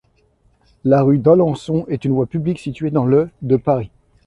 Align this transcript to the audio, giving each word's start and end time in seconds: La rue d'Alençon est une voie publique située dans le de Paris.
La 0.83 1.03
rue 1.03 1.19
d'Alençon 1.19 1.85
est 1.87 2.05
une 2.05 2.13
voie 2.13 2.25
publique 2.25 2.57
située 2.59 2.89
dans 2.89 3.05
le 3.05 3.29
de 3.43 3.55
Paris. 3.55 3.91